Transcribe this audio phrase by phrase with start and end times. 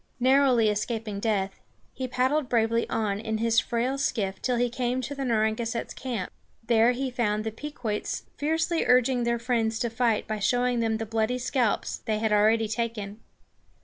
[0.19, 1.59] Narrowly escaping death,
[1.93, 6.33] he paddled bravely on in his frail skiff till he came to the Narragansetts' camp.
[6.65, 11.05] There he found the Pequots fiercely urging their friends to fight by showing them the
[11.05, 13.19] bloody scalps they had already taken.